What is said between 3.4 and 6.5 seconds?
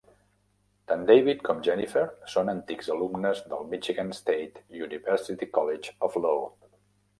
del Michigan State University College of Law.